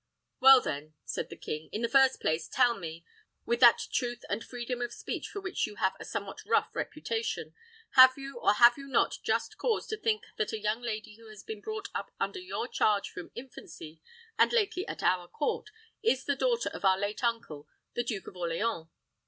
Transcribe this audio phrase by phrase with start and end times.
[0.39, 3.05] "Well, then," said the king, "in the first place, tell me,
[3.45, 7.53] with that truth and freedom of speech for which you have a somewhat rough reputation,
[7.91, 11.27] have you, or have you not just cause to think that a young lady who
[11.29, 14.01] has been brought up under your charge from infancy,
[14.39, 15.69] and lately at our court,
[16.01, 18.87] is the daughter of our late uncle, the Duke of Orleans?"